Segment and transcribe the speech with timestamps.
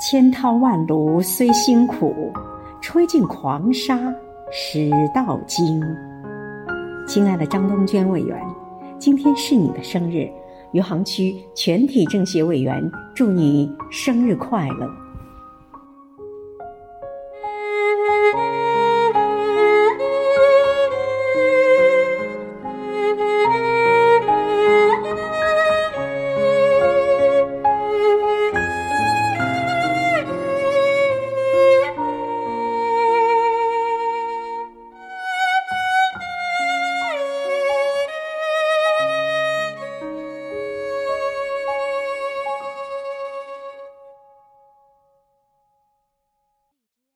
[0.00, 2.32] 千涛万漉虽辛苦，
[2.80, 3.98] 吹尽狂沙
[4.50, 5.78] 始到金。
[7.06, 8.40] 亲爱的张东娟委员，
[8.98, 10.26] 今天是你的生日，
[10.72, 12.82] 余杭区全体政协委员
[13.14, 14.88] 祝你生日快乐。